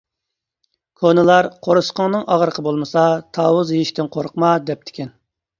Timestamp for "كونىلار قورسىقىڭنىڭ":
1.01-2.23